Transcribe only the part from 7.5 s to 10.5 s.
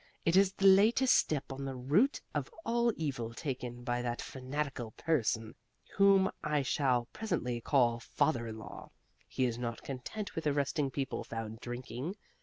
call father in law. He is not content with